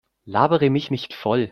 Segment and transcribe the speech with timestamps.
[0.25, 1.49] Labere mich nicht voll!